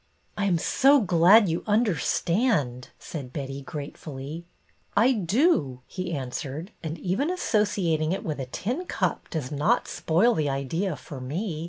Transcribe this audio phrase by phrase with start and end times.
[0.37, 4.45] "I am so glad you understand," said Betty, gratefully."
[4.97, 10.33] I do," he answered," and even associating it with a' tin cup' does not spoil
[10.33, 11.59] the idea for me.